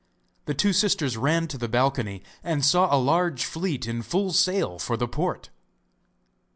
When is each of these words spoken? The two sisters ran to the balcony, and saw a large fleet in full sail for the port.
The 0.45 0.55
two 0.55 0.73
sisters 0.73 1.15
ran 1.15 1.47
to 1.49 1.59
the 1.59 1.67
balcony, 1.69 2.23
and 2.43 2.65
saw 2.65 2.91
a 2.91 2.97
large 2.97 3.45
fleet 3.45 3.85
in 3.87 4.01
full 4.01 4.33
sail 4.33 4.79
for 4.79 4.97
the 4.97 5.07
port. 5.07 5.51